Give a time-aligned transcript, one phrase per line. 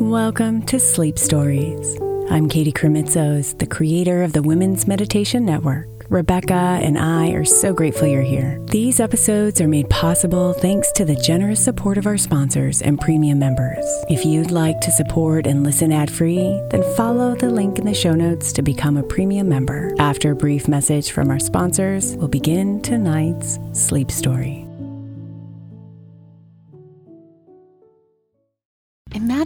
[0.00, 1.98] Welcome to Sleep Stories.
[2.30, 5.88] I'm Katie Krimitsos, the creator of the Women's Meditation Network.
[6.08, 8.64] Rebecca and I are so grateful you're here.
[8.66, 13.40] These episodes are made possible thanks to the generous support of our sponsors and premium
[13.40, 13.84] members.
[14.08, 17.92] If you'd like to support and listen ad free, then follow the link in the
[17.92, 19.92] show notes to become a premium member.
[19.98, 24.67] After a brief message from our sponsors, we'll begin tonight's sleep story.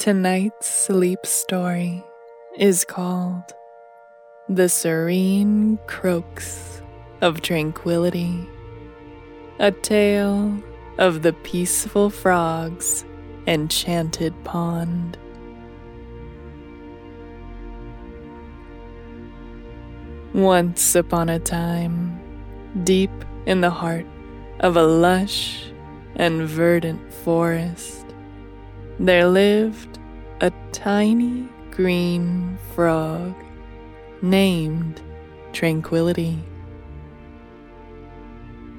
[0.00, 2.02] Tonight's sleep story
[2.56, 3.44] is called
[4.48, 6.80] The Serene Croaks
[7.20, 8.48] of Tranquility,
[9.58, 10.58] a tale
[10.96, 13.04] of the peaceful frog's
[13.46, 15.18] enchanted pond.
[20.32, 22.18] Once upon a time,
[22.84, 23.12] deep
[23.44, 24.06] in the heart
[24.60, 25.62] of a lush
[26.16, 28.06] and verdant forest,
[28.98, 29.89] there lived
[30.42, 33.34] a tiny green frog
[34.22, 35.02] named
[35.52, 36.38] Tranquility.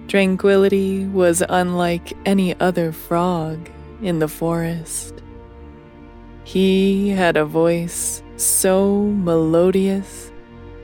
[0.07, 3.69] Tranquility was unlike any other frog
[4.01, 5.21] in the forest.
[6.43, 10.31] He had a voice so melodious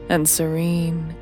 [0.09, 1.15] and serene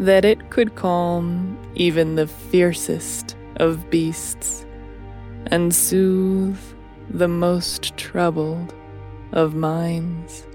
[0.00, 4.66] that it could calm even the fiercest of beasts
[5.46, 6.58] and soothe
[7.10, 8.74] the most troubled
[9.32, 10.46] of minds.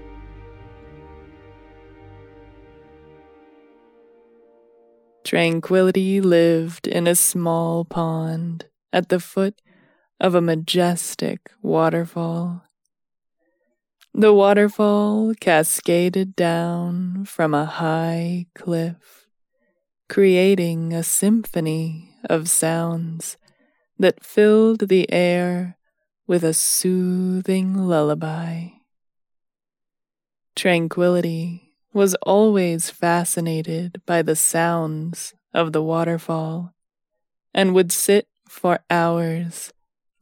[5.24, 9.62] Tranquility lived in a small pond at the foot
[10.20, 12.64] of a majestic waterfall.
[14.14, 19.26] The waterfall cascaded down from a high cliff,
[20.08, 23.38] creating a symphony of sounds
[23.98, 25.78] that filled the air
[26.26, 28.68] with a soothing lullaby.
[30.54, 36.72] Tranquility was always fascinated by the sounds of the waterfall
[37.54, 39.72] and would sit for hours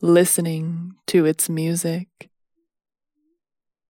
[0.00, 2.30] listening to its music.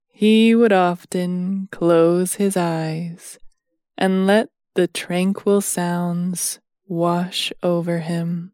[0.08, 3.38] He would often close his eyes
[3.96, 8.52] and let the tranquil sounds wash over him,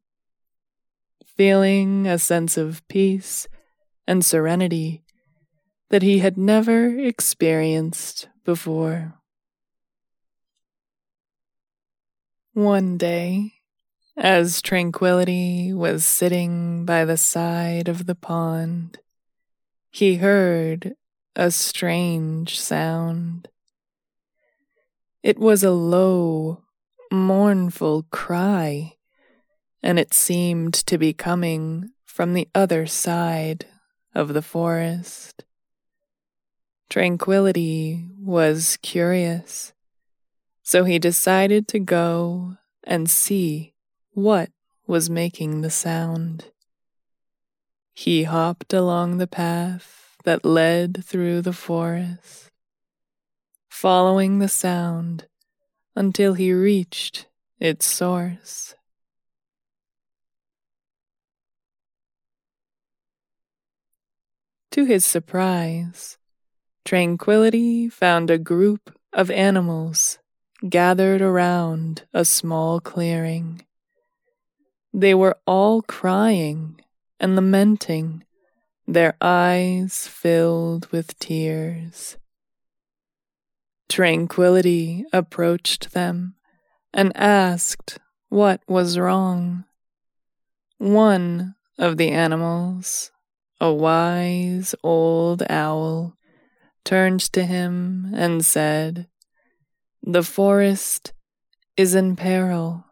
[1.36, 3.46] feeling a sense of peace
[4.06, 5.02] and serenity
[5.90, 9.14] that he had never experienced before.
[12.54, 13.52] One day,
[14.16, 18.98] as Tranquility was sitting by the side of the pond,
[19.90, 20.94] he heard
[21.34, 23.48] a strange sound.
[25.22, 26.62] It was a low,
[27.12, 28.95] mournful cry,
[29.82, 33.66] and it seemed to be coming from the other side
[34.14, 35.44] of the forest.
[36.88, 39.72] Tranquility was curious,
[40.62, 43.74] so he decided to go and see
[44.12, 44.50] what
[44.86, 46.46] was making the sound.
[47.92, 52.50] He hopped along the path that led through the forest,
[53.68, 55.26] following the sound
[55.96, 57.26] until he reached
[57.58, 58.75] its source.
[64.76, 66.18] To his surprise,
[66.84, 70.18] Tranquility found a group of animals
[70.68, 73.64] gathered around a small clearing.
[74.92, 76.78] They were all crying
[77.18, 78.24] and lamenting,
[78.86, 82.18] their eyes filled with tears.
[83.88, 86.34] Tranquility approached them
[86.92, 87.96] and asked
[88.28, 89.64] what was wrong.
[90.76, 93.10] One of the animals,
[93.60, 96.16] a wise old owl,
[96.84, 99.08] turned to him and said,
[100.02, 101.12] The forest
[101.76, 102.84] is in peril.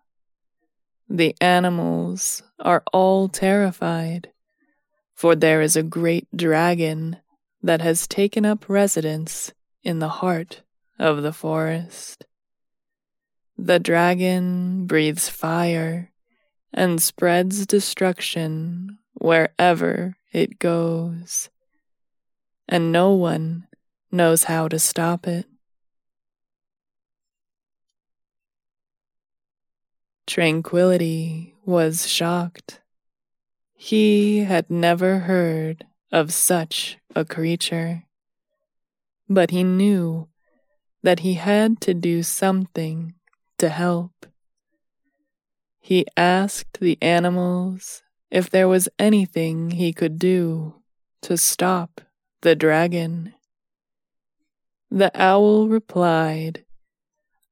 [1.08, 4.31] The animals are all terrified,
[5.14, 7.19] for there is a great dragon
[7.62, 9.52] that has taken up residence
[9.82, 10.62] in the heart
[10.99, 12.26] of the forest.
[13.56, 16.10] The dragon breathes fire
[16.72, 21.48] and spreads destruction wherever it goes,
[22.69, 23.69] and no one
[24.10, 25.46] knows how to stop it.
[30.26, 32.81] Tranquility was shocked.
[33.76, 38.02] He had never heard of such a creature,
[39.28, 40.28] but he knew
[41.04, 43.14] that he had to do something
[43.58, 44.26] to help.
[45.78, 48.02] He asked the animals
[48.34, 50.75] if there was anything he could do
[51.22, 52.00] to stop
[52.42, 53.32] the dragon.
[54.90, 56.64] The owl replied,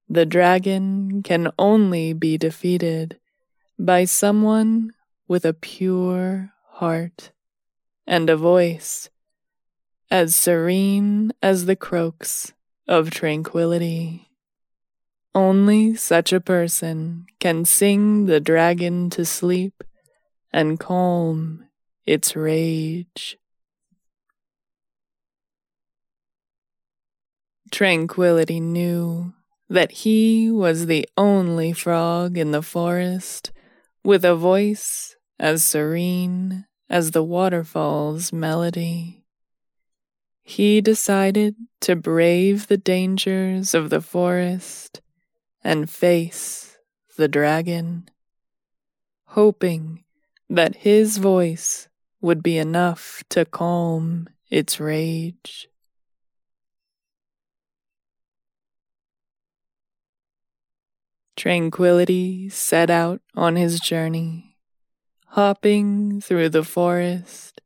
[0.09, 3.21] The dragon can only be defeated
[3.79, 4.91] by someone
[5.29, 7.31] with a pure heart
[8.05, 9.09] and a voice
[10.11, 12.55] as serene as the croaks
[12.89, 14.33] of tranquility.
[15.33, 19.85] Only such a person can sing the dragon to sleep
[20.53, 21.65] and calm
[22.07, 23.39] its rage.
[27.71, 29.33] Tranquility knew
[29.69, 33.51] that he was the only frog in the forest
[34.05, 39.25] with a voice as serene as the waterfall's melody.
[40.43, 45.01] He decided to brave the dangers of the forest
[45.65, 46.77] and face
[47.17, 48.11] the dragon,
[49.29, 50.02] hoping
[50.53, 51.89] that his voice
[52.21, 55.67] would be enough to calm its rage.
[61.37, 64.59] Tranquility set out on his journey,
[65.29, 67.63] hopping through the forest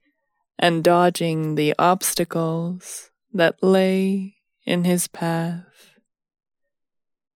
[0.57, 5.91] and dodging the obstacles that lay in his path.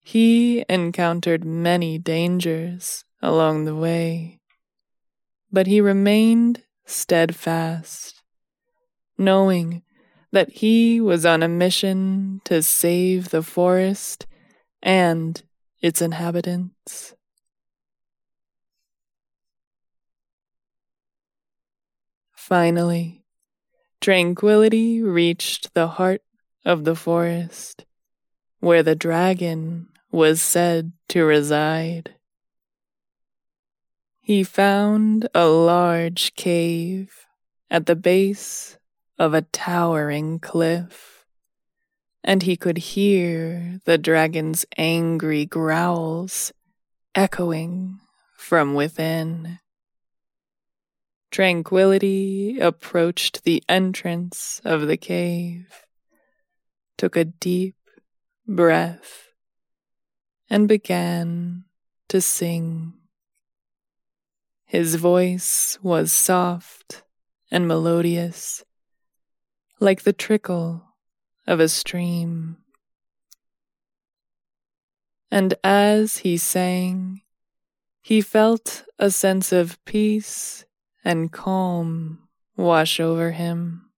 [0.02, 4.37] He encountered many dangers along the way,
[5.52, 8.22] but he remained steadfast,
[9.18, 9.84] knowing
[10.32, 14.28] that he was on a mission to save the forest
[14.82, 15.42] and
[15.82, 17.16] its inhabitants.
[22.36, 23.26] Finally,
[24.00, 26.22] tranquility reached the heart
[26.64, 27.86] of the forest,
[28.60, 32.17] where the dragon was said to reside.
[34.28, 37.28] He found a large cave
[37.72, 38.78] at the base
[39.18, 41.24] of a towering cliff
[42.26, 46.52] and he could hear the dragon's angry growls
[47.16, 48.02] echoing
[48.36, 49.60] from within.
[51.32, 55.86] Tranquility approached the entrance of the cave,
[56.98, 57.78] took a deep
[58.46, 59.30] breath,
[60.50, 61.64] and began
[62.10, 62.97] to sing.
[64.70, 67.04] His voice was soft
[67.50, 68.66] and melodious,
[69.80, 70.84] like the trickle
[71.48, 72.58] of a stream.
[75.32, 77.22] And as he sang,
[78.02, 80.66] he felt a sense of peace
[81.02, 83.90] and calm wash over him.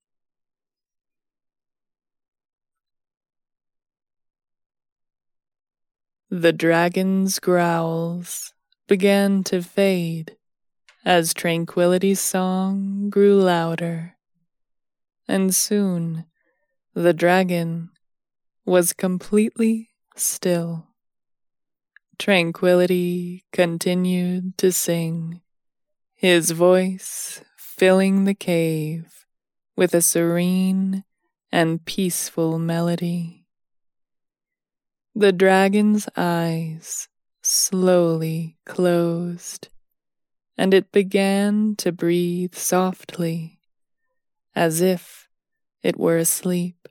[6.29, 8.53] The dragon's growls
[8.88, 10.35] began to fade
[11.06, 14.18] as Tranquility's song grew louder,
[15.27, 16.25] and soon
[16.94, 17.89] the dragon
[18.65, 20.88] was completely still.
[22.18, 25.41] Tranquility continued to sing,
[26.15, 29.25] his voice filling the cave
[29.77, 31.06] with a serene
[31.51, 33.46] and peaceful melody.
[35.15, 37.08] The dragon's eyes
[37.41, 39.70] slowly closed,
[40.60, 43.58] and it began to breathe softly,
[44.54, 45.30] as if
[45.82, 46.89] it were asleep.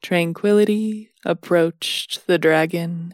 [0.00, 3.12] Tranquility approached the dragon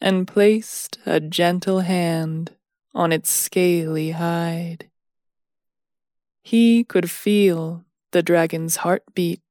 [0.00, 2.56] and placed a gentle hand
[2.92, 4.90] on its scaly hide.
[6.42, 9.42] He could feel the dragon's heartbeat,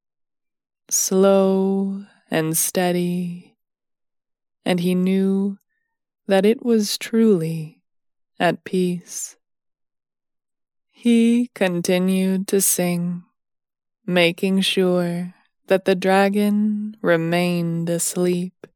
[0.89, 3.46] slow and steady,
[4.67, 5.57] and he knew
[6.27, 7.81] that it was truly
[8.37, 9.37] at peace.
[10.91, 13.23] He continued to sing,
[14.05, 15.33] making sure
[15.67, 18.67] that the dragon remained asleep,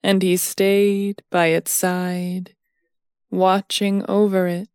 [0.00, 2.54] and he stayed by its side,
[3.32, 4.68] watching over it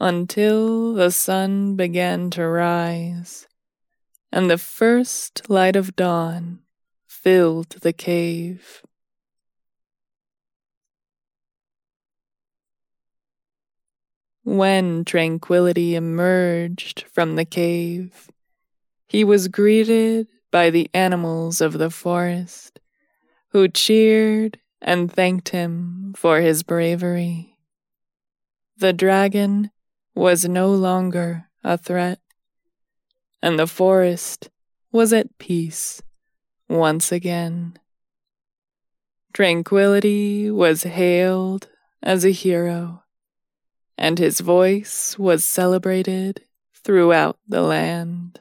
[0.00, 3.46] until the sun began to rise,
[4.32, 6.58] and the first light of dawn
[7.06, 8.82] filled the cave.
[14.44, 18.28] When tranquility emerged from the cave,
[19.06, 22.80] he was greeted by the animals of the forest,
[23.50, 27.56] who cheered and thanked him for his bravery.
[28.76, 29.70] The dragon
[30.14, 32.18] was no longer a threat,
[33.40, 34.50] and the forest
[34.90, 36.02] was at peace
[36.68, 37.78] once again.
[39.32, 41.68] Tranquility was hailed
[42.02, 43.01] as a hero,
[43.96, 46.44] and his voice was celebrated
[46.74, 48.40] throughout the land.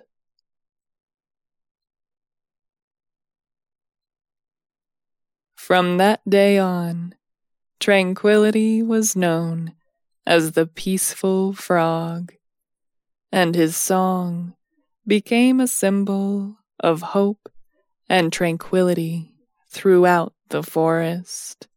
[5.55, 7.15] From that day on,
[7.81, 9.73] Tranquility was known
[10.23, 12.31] as the peaceful frog,
[13.31, 14.53] and his song
[15.07, 17.49] became a symbol of hope
[18.07, 19.33] and tranquility
[19.67, 21.67] throughout the forest.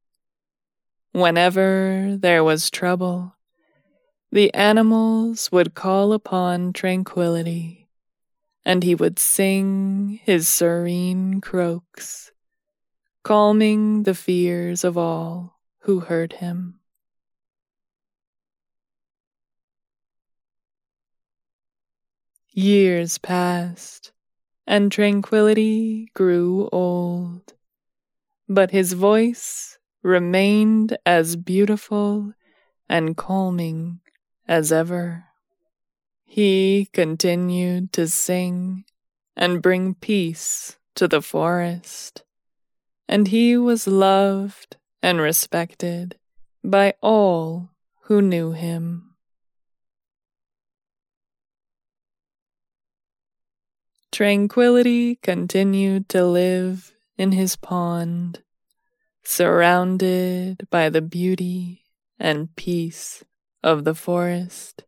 [1.12, 3.34] Whenever there was trouble,
[4.34, 7.88] the animals would call upon tranquility,
[8.64, 12.32] and he would sing his serene croaks,
[13.22, 16.80] calming the fears of all who heard him.
[22.50, 24.10] Years passed,
[24.66, 27.54] and tranquility grew old,
[28.48, 32.32] but his voice remained as beautiful
[32.88, 34.00] and calming
[34.46, 35.24] as ever.
[36.24, 38.84] He continued to sing
[39.36, 42.22] and bring peace to the forest,
[43.08, 46.18] and he was loved and respected
[46.62, 47.70] by all
[48.02, 49.14] who knew him.
[54.12, 58.42] Tranquility continued to live in his pond,
[59.24, 61.82] surrounded by the beauty
[62.18, 63.24] and peace
[63.64, 64.84] of the forest.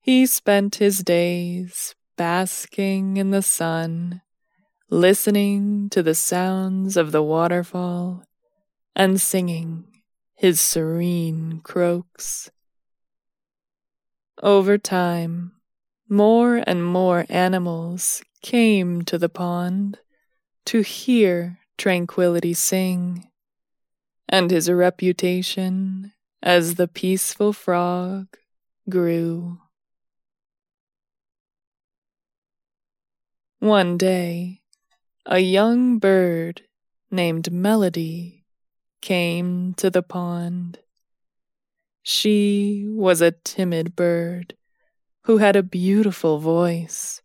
[0.00, 4.22] He spent his days basking in the sun,
[4.90, 8.24] listening to the sounds of the waterfall
[8.96, 9.84] and singing
[10.34, 12.50] his serene croaks.
[14.42, 15.52] Over time,
[16.08, 20.00] more and more animals came to the pond
[20.64, 23.28] to hear Tranquility sing,
[24.28, 26.12] and his reputation
[26.42, 28.26] as the peaceful frog
[28.88, 29.58] grew.
[33.60, 34.62] One day,
[35.24, 36.62] a young bird
[37.10, 38.44] named Melody
[39.00, 40.80] came to the pond.
[42.02, 44.56] She was a timid bird
[45.24, 47.22] who had a beautiful voice,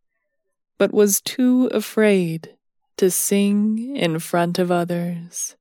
[0.78, 2.56] but was too afraid
[2.98, 5.57] to sing in front of others.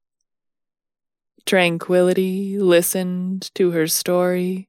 [1.47, 4.69] Tranquility listened to her story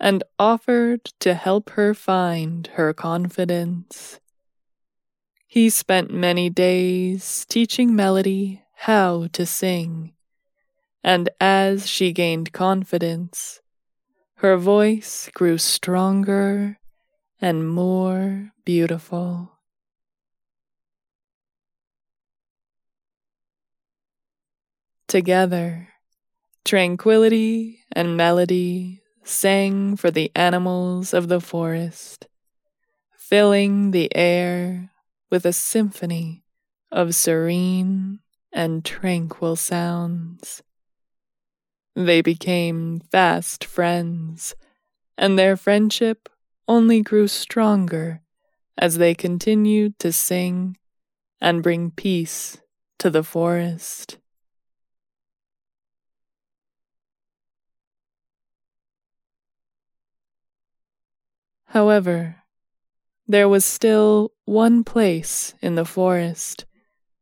[0.00, 4.18] and offered to help her find her confidence.
[5.46, 10.12] He spent many days teaching Melody how to sing,
[11.04, 13.60] and as she gained confidence,
[14.38, 16.80] her voice grew stronger
[17.40, 19.52] and more beautiful.
[25.06, 25.91] Together,
[26.64, 32.26] tranquility and melody sang for the animals of the forest,
[33.16, 34.90] filling the air
[35.30, 36.44] with a symphony
[36.90, 38.20] of serene
[38.52, 40.62] and tranquil sounds.
[41.94, 44.54] They became fast friends,
[45.18, 46.28] and their friendship
[46.66, 48.22] only grew stronger
[48.78, 50.76] as they continued to sing
[51.40, 52.58] and bring peace
[52.98, 54.18] to the forest.
[61.72, 62.36] However,
[63.26, 66.66] there was still one place in the forest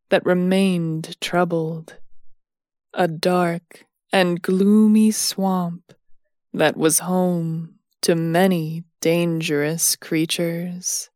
[0.09, 1.95] that remained troubled
[2.93, 5.93] a dark and gloomy swamp
[6.53, 11.09] that was home to many dangerous creatures.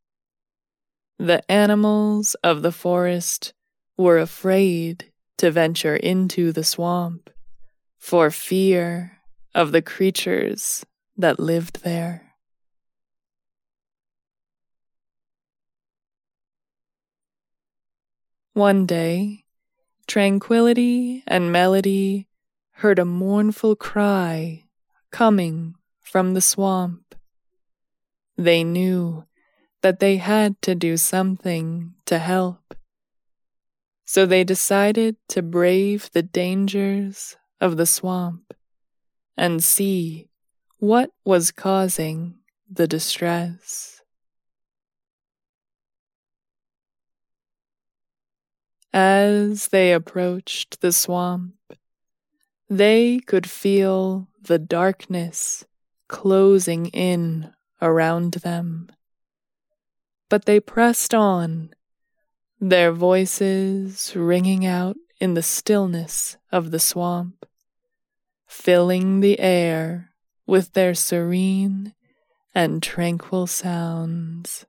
[1.19, 3.53] The animals of the forest
[3.97, 7.29] were afraid to venture into the swamp
[7.97, 9.19] for fear
[9.53, 10.85] of the creatures
[11.17, 12.24] that lived there.
[18.55, 19.43] One day,
[20.07, 22.29] Tranquility and Melody
[22.75, 24.63] heard a mournful cry
[25.11, 27.15] coming from the swamp.
[28.37, 29.25] They knew
[29.81, 32.73] that they had to do something to help.
[34.05, 38.53] So they decided to brave the dangers of the swamp
[39.35, 40.29] and see
[40.79, 42.35] what was causing
[42.71, 43.94] the distress.
[48.95, 51.55] As they approached the swamp,
[52.69, 55.65] they could feel the darkness
[56.07, 58.89] closing in around them.
[60.29, 61.71] But they pressed on,
[62.61, 67.45] their voices ringing out in the stillness of the swamp,
[68.47, 70.11] filling the air
[70.47, 71.93] with their serene
[72.53, 74.65] and tranquil sounds.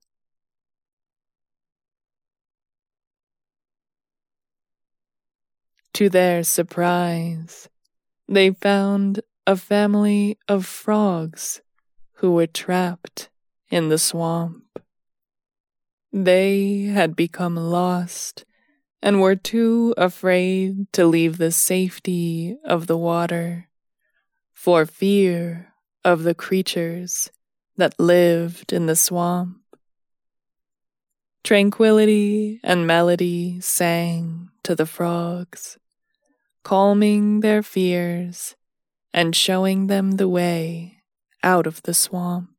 [5.96, 7.70] To their surprise,
[8.28, 11.62] they found a family of frogs
[12.16, 13.30] who were trapped
[13.70, 14.78] in the swamp.
[16.12, 18.44] They had become lost
[19.00, 23.70] and were too afraid to leave the safety of the water
[24.52, 25.72] for fear
[26.04, 27.30] of the creatures
[27.78, 29.62] that lived in the swamp.
[31.42, 35.78] Tranquility and melody sang to the frogs
[36.66, 38.56] calming their fears
[39.14, 40.98] and showing them the way
[41.44, 42.50] out of the swamp.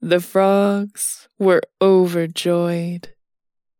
[0.00, 3.12] The frogs were overjoyed,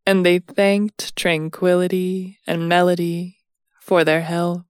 [0.04, 3.36] and they thanked Tranquility and Melody
[3.78, 4.66] for their help.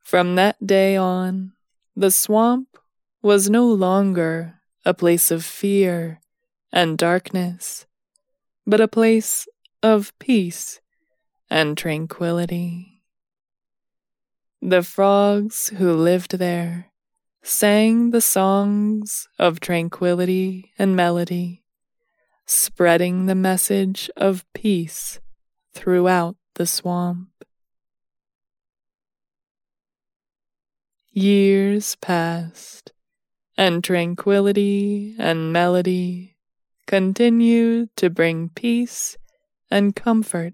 [0.00, 1.52] From that day on,
[1.94, 2.78] the swamp
[3.20, 6.22] was no longer a place of fear
[6.72, 7.84] and darkness
[8.66, 9.48] but a place
[9.82, 10.80] of peace
[11.50, 13.02] and tranquility.
[14.60, 16.92] The frogs who lived there
[17.42, 21.64] sang the songs of tranquility and melody,
[22.46, 25.18] spreading the message of peace
[25.74, 27.28] throughout the swamp.
[31.10, 32.92] Years passed,
[33.58, 36.31] and tranquility and melody
[36.92, 39.16] continue to bring peace
[39.70, 40.52] and comfort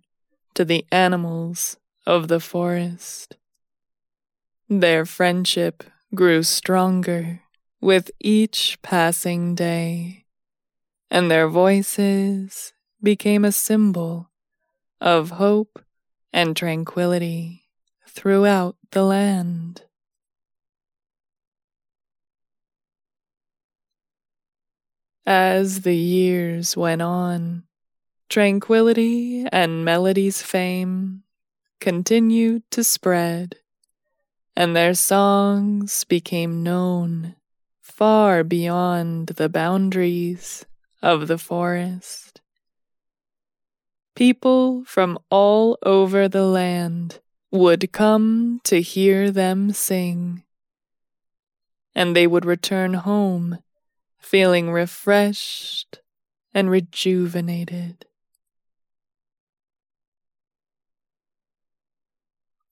[0.55, 3.35] to the animals of the forest.
[4.68, 5.83] Their friendship
[6.14, 7.42] grew stronger
[7.81, 10.27] with each passing day,
[11.11, 12.72] and their voices
[13.03, 14.31] became a symbol
[15.01, 15.83] of hope
[16.33, 17.64] and tranquility
[18.07, 19.88] throughout the land.
[25.31, 27.64] As the years went on,
[28.31, 31.23] tranquility and melody's fame
[31.81, 33.57] continued to spread,
[34.57, 37.35] and their songs became known
[37.79, 40.64] far beyond the boundaries
[41.03, 42.41] of the forest.
[44.17, 50.43] People from all over the land would come to hear them sing,
[51.95, 53.59] and they would return home
[54.18, 56.00] feeling refreshed
[56.52, 58.04] and rejuvenated.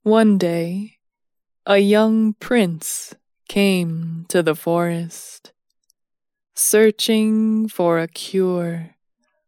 [0.02, 0.98] One day,
[1.64, 3.14] a young prince
[3.48, 5.52] came to the forest,
[6.54, 8.96] searching for a cure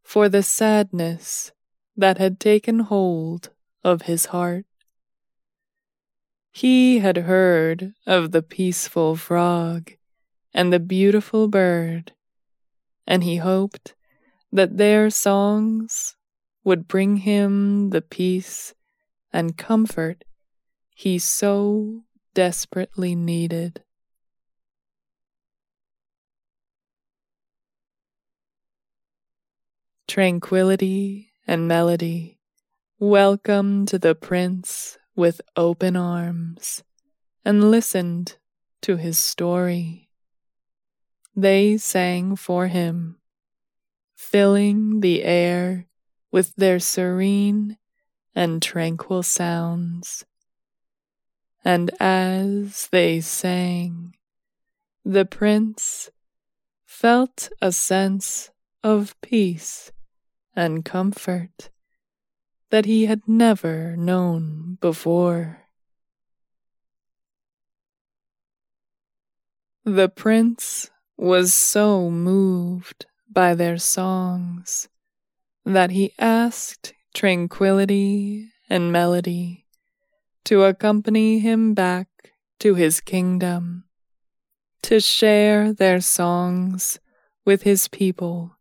[0.02, 1.52] for the sadness
[1.96, 3.50] that had taken hold
[3.84, 4.64] of his heart.
[6.50, 9.92] He had heard of the peaceful frog
[10.52, 12.12] and the beautiful bird,
[13.06, 13.94] and he hoped
[14.52, 16.16] that their songs
[16.64, 18.74] would bring him the peace
[19.32, 20.24] and comfort
[20.94, 22.02] he so
[22.34, 23.82] desperately needed.
[30.08, 32.38] Tranquility and melody
[32.98, 36.82] welcomed the prince with open arms
[37.44, 38.37] and listened
[38.82, 40.08] to his story.
[41.38, 43.14] They sang for him,
[44.16, 45.87] filling the air
[46.33, 47.79] with their serene
[48.35, 50.24] and tranquil sounds.
[51.64, 54.16] And as they sang,
[55.05, 56.11] the prince
[56.85, 58.51] felt a sense
[58.83, 59.92] of peace
[60.57, 61.70] and comfort
[62.70, 65.68] that he had never known before.
[69.85, 74.88] The prince was so moved by their songs
[75.64, 79.66] that he asked tranquility and melody
[80.44, 82.07] to accompany him back
[82.61, 83.85] to his kingdom,
[84.81, 87.00] to share their songs
[87.44, 88.57] with his people,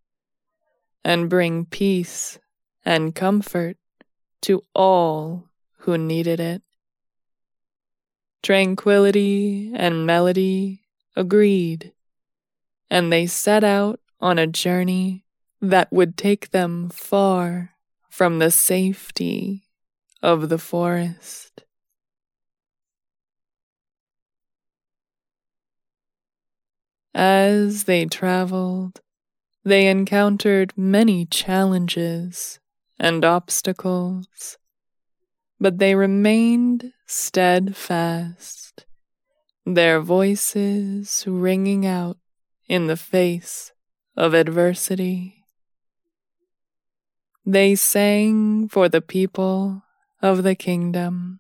[1.06, 2.40] and bring peace
[2.84, 3.78] and comfort
[4.42, 5.48] to all
[5.80, 6.64] who needed it.
[8.42, 10.82] Tranquility and melody
[11.16, 11.94] agreed,
[12.90, 15.26] and they set out on a journey
[15.62, 17.72] that would take them far
[18.10, 19.64] from the safety
[20.22, 21.64] of the forest.
[27.14, 29.02] As they traveled,
[29.64, 32.60] they encountered many challenges
[33.00, 34.58] and obstacles,
[35.60, 38.86] but they remained steadfast,
[39.66, 42.18] their voices ringing out
[42.68, 43.72] in the face
[44.16, 45.46] of adversity.
[47.46, 49.84] They sang for the people
[50.22, 51.40] of the kingdom,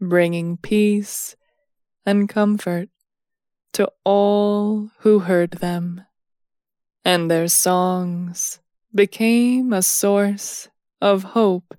[0.00, 1.36] bringing peace
[2.04, 2.88] and comfort
[3.74, 6.04] to all who heard them,
[7.04, 8.60] and their songs
[8.94, 10.68] became a source
[11.00, 11.76] of hope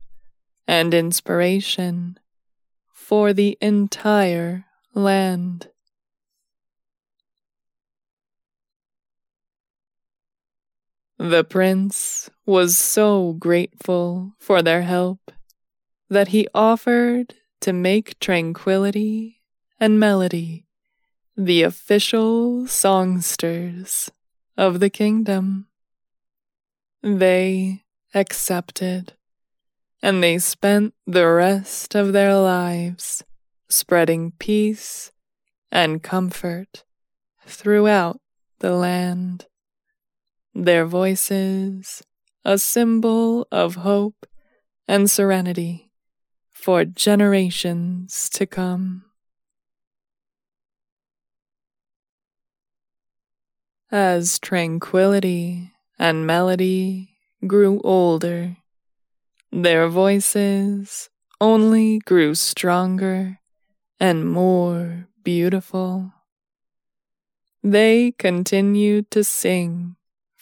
[0.68, 2.18] and inspiration
[2.94, 5.70] for the entire land.
[11.18, 15.32] The prince was so grateful for their help
[16.10, 19.42] that he offered to make tranquility
[19.80, 20.66] and melody
[21.38, 24.10] the official songsters
[24.58, 25.68] of the kingdom.
[27.02, 29.14] They accepted,
[30.02, 33.24] and they spent the rest of their lives
[33.68, 35.12] spreading peace
[35.72, 36.84] and comfort
[37.46, 38.20] throughout
[38.60, 39.46] the land.
[40.58, 42.02] Their voices,
[42.46, 44.26] a symbol of hope
[44.88, 45.92] and serenity
[46.50, 49.04] for generations to come.
[53.92, 58.56] As tranquility and melody grew older,
[59.52, 61.10] their voices
[61.42, 63.40] only grew stronger
[64.00, 66.14] and more beautiful.
[67.62, 69.95] They continued to sing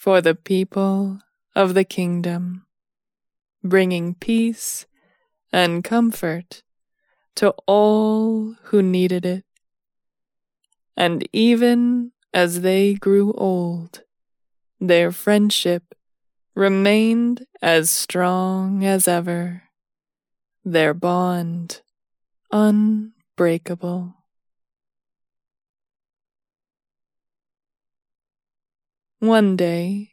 [0.04, 1.18] for the people
[1.56, 2.66] of the kingdom,
[3.62, 4.84] bringing peace
[5.50, 6.62] and comfort
[7.34, 9.46] to all who needed it.
[10.94, 14.02] And even as they grew old,
[14.78, 15.94] their friendship
[16.54, 19.62] remained as strong as ever,
[20.66, 21.80] their bond
[22.52, 24.12] unbreakable.
[29.24, 30.10] One day,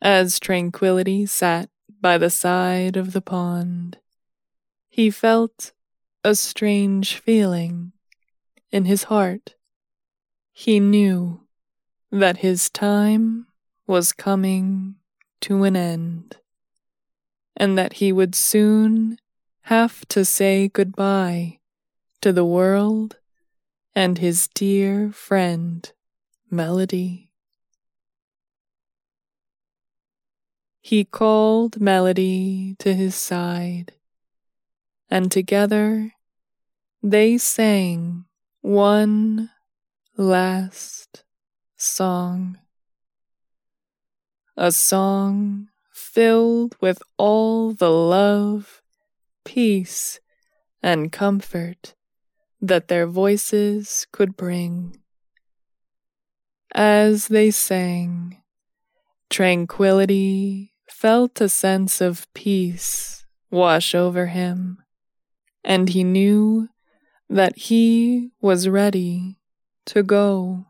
[0.00, 3.98] as Tranquility sat by the side of the pond,
[4.88, 5.72] he felt
[6.22, 7.94] a strange feeling
[8.70, 9.56] in his heart.
[10.52, 11.40] He knew
[12.12, 13.48] that his time
[13.88, 14.98] was coming
[15.40, 16.36] to an end,
[17.56, 19.18] and that he would soon
[19.62, 21.58] have to say goodbye
[22.20, 23.16] to the world
[23.96, 25.90] and his dear friend,
[26.52, 27.32] Melody.
[30.86, 33.94] He called Melody to his side,
[35.08, 36.12] and together
[37.02, 38.26] they sang
[38.60, 39.48] one
[40.18, 41.24] last
[41.78, 42.58] song.
[44.58, 48.82] A song filled with all the love,
[49.42, 50.20] peace,
[50.82, 51.94] and comfort
[52.60, 54.98] that their voices could bring.
[56.74, 58.42] As they sang,
[59.30, 60.72] tranquility
[61.04, 64.78] felt a sense of peace wash over him,
[65.62, 66.66] and he knew
[67.28, 69.36] that he was ready
[69.84, 70.64] to go.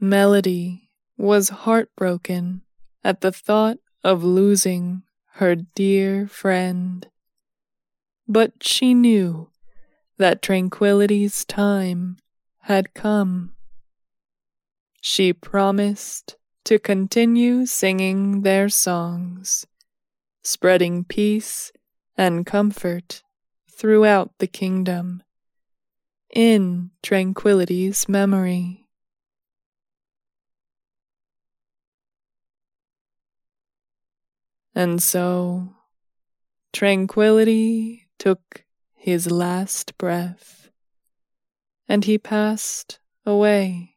[0.00, 2.62] Melody was heartbroken
[3.04, 7.06] at the thought of losing her dear friend.
[8.26, 9.50] But she knew
[10.16, 12.16] that tranquility's time
[12.62, 13.54] had come.
[15.00, 19.66] She promised to continue singing their songs,
[20.42, 21.72] spreading peace
[22.16, 23.22] and comfort
[23.70, 25.22] throughout the kingdom,
[26.34, 28.86] in tranquility's memory.
[34.74, 35.74] And so,
[36.72, 40.70] tranquility took his last breath,
[41.88, 43.96] and he passed away,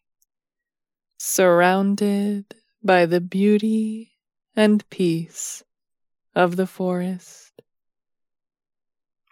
[1.24, 4.12] surrounded by the beauty
[4.56, 5.64] and peace
[6.34, 7.62] of the forest.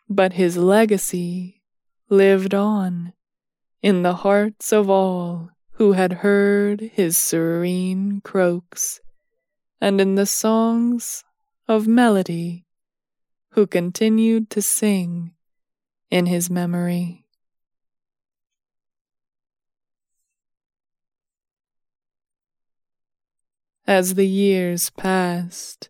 [0.07, 1.63] But his legacy
[2.07, 3.13] lived on
[3.81, 9.01] in the hearts of all who had heard his serene croaks,
[9.81, 11.23] and in the songs
[11.67, 12.67] of melody
[13.53, 15.31] who continued to sing
[16.11, 17.25] in his memory.
[23.89, 25.89] As the years passed,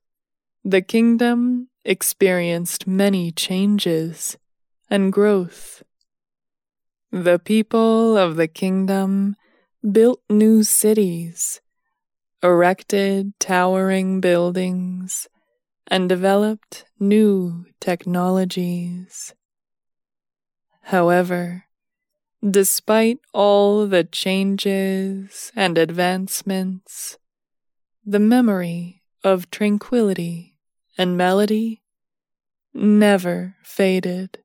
[0.63, 4.38] the kingdom experienced many changes
[4.89, 5.83] and growth.
[7.12, 9.35] The people of the kingdom
[9.83, 11.59] built new cities,
[12.41, 15.27] erected towering buildings,
[15.85, 19.33] and developed new technologies.
[20.83, 21.65] However,
[22.49, 27.17] despite all the changes and advancements,
[28.09, 30.57] the memory of tranquility
[30.97, 31.83] and melody
[32.73, 34.39] never faded.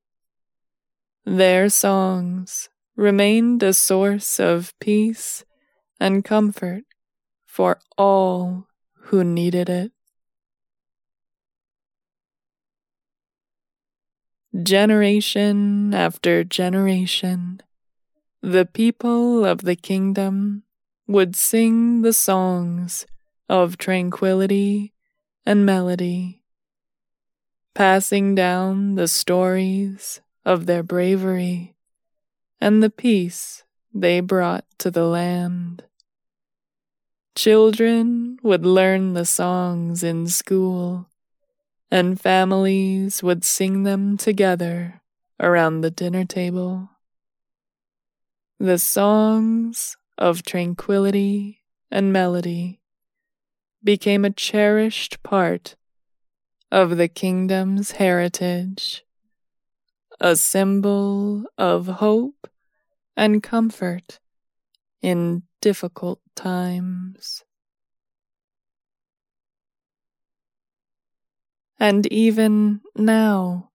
[1.24, 5.46] Their songs remained a source of peace
[5.98, 6.84] and comfort
[7.46, 8.66] for all
[9.04, 9.92] who needed it.
[14.62, 17.62] Generation after generation,
[18.42, 20.64] the people of the kingdom
[21.06, 23.06] would sing the songs
[23.48, 24.94] of tranquility
[25.44, 26.42] and melody,
[27.74, 31.74] passing down the stories of their bravery
[32.60, 35.84] and the peace they brought to the land.
[37.34, 41.08] Children would learn the songs in school
[41.90, 45.02] and families would sing them together
[45.40, 46.90] around the dinner table.
[48.58, 52.80] The songs of tranquility and melody
[53.84, 55.76] became a cherished part
[56.72, 59.04] of the kingdom's heritage,
[60.18, 62.48] a symbol of hope
[63.16, 64.18] and comfort
[65.02, 67.44] in difficult times.
[71.78, 73.70] And even now,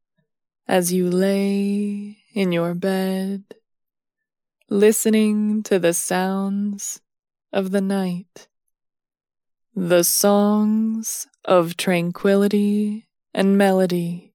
[0.68, 3.44] as you lay in your bed,
[4.70, 7.02] listening to the sounds
[7.52, 8.48] of the night,
[9.82, 14.34] the songs of tranquility and melody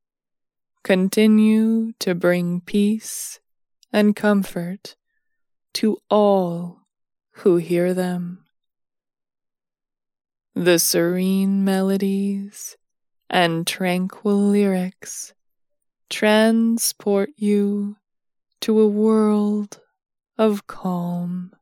[0.83, 3.40] continue to bring peace
[3.92, 4.96] and comfort
[5.74, 6.87] to all
[7.33, 8.42] who hear them.
[10.54, 12.78] The serene melodies
[13.28, 15.35] and tranquil lyrics
[16.09, 17.96] transport you
[18.62, 19.78] to a world
[20.38, 21.52] of calm,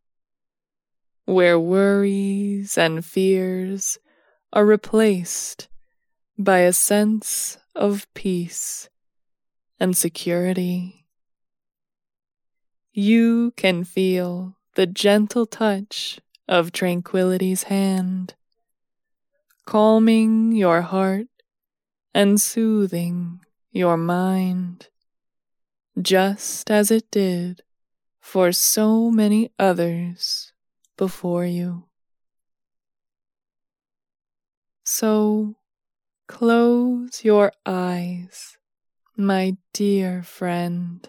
[1.24, 3.98] where worries and fears
[4.52, 5.68] are replaced
[6.38, 8.88] by a sense of peace
[9.78, 11.06] and security.
[12.92, 18.34] You can feel the gentle touch of tranquility's hand,
[19.64, 21.28] calming your heart
[22.14, 24.88] and soothing your mind,
[26.00, 27.62] just as it did
[28.20, 30.51] for so many others
[30.96, 31.84] before you.
[34.84, 35.56] So
[36.26, 38.56] close your eyes,
[39.16, 41.08] my dear friend,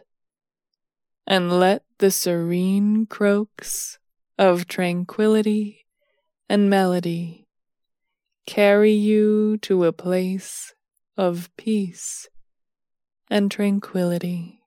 [1.26, 4.00] and let the serene croaks
[4.38, 5.86] of tranquility
[6.50, 7.48] and melody
[8.46, 10.74] carry you to a place
[11.18, 12.28] of peace
[13.30, 14.62] and tranquility.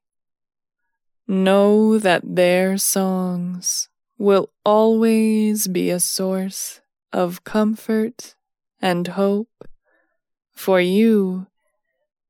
[1.29, 6.81] Know that their songs will always be a source
[7.12, 8.35] of comfort
[8.81, 9.68] and hope
[10.52, 11.46] for you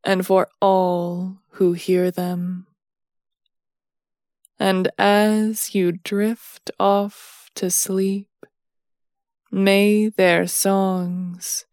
[0.05, 2.67] and for all who hear them.
[4.59, 8.29] And as you drift off to sleep,
[9.51, 11.67] may their songs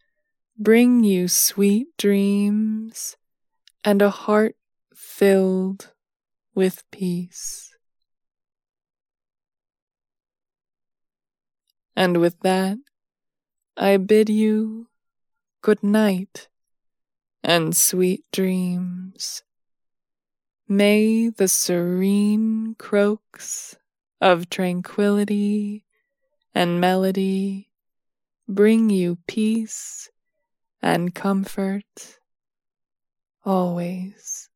[0.57, 3.17] bring you sweet dreams
[3.83, 4.55] and a heart
[4.93, 5.91] filled
[6.53, 7.72] with peace.
[11.95, 12.77] And with that,
[13.77, 14.87] I bid you
[15.61, 16.47] good night
[17.43, 19.43] and sweet dreams.
[20.67, 23.75] May the serene croaks
[24.21, 25.85] of tranquility
[26.55, 27.69] and melody
[28.47, 30.09] bring you peace
[30.81, 32.19] and comfort
[33.45, 34.49] always.